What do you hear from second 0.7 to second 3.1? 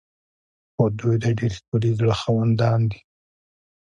خو دوی د ډیر ښکلي زړه خاوندان دي.